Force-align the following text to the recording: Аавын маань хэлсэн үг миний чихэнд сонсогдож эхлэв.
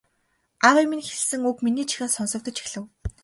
Аавын 0.67 0.87
маань 0.89 1.05
хэлсэн 1.09 1.41
үг 1.49 1.57
миний 1.65 1.85
чихэнд 1.89 2.15
сонсогдож 2.15 2.57
эхлэв. 2.63 2.85